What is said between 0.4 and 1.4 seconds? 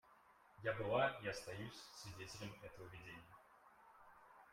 Я была и